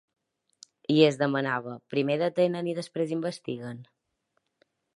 [0.93, 3.87] I es demanava: ‘Primer detenen i després investiguen?’